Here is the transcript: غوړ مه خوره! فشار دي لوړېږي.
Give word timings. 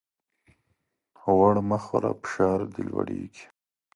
غوړ 1.21 1.55
مه 1.69 1.77
خوره! 1.83 2.11
فشار 2.21 2.59
دي 2.73 2.81
لوړېږي. 2.89 3.45